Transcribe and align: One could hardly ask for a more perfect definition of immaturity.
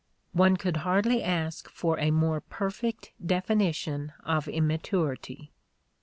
One 0.33 0.57
could 0.57 0.77
hardly 0.77 1.21
ask 1.21 1.69
for 1.69 1.99
a 1.99 2.09
more 2.09 2.41
perfect 2.41 3.11
definition 3.23 4.13
of 4.25 4.47
immaturity. 4.47 5.51